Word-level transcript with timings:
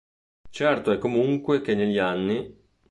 Certo 0.49 0.89
è 0.91 0.97
comunque 0.97 1.61
che 1.61 1.75
negli 1.75 1.99
anni. 1.99 2.57